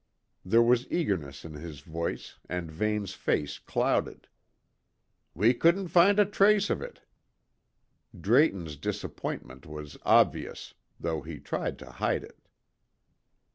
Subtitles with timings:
[0.43, 4.27] There was eagerness in his voice, and Vane's face clouded.
[5.35, 7.01] "We couldn't find a trace of it."
[8.19, 12.39] Drayton's disappointment was obvious, though he tried to hide it.